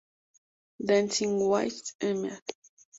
Dancing 0.83 1.47
with 1.47 1.93
Mr. 1.99 2.39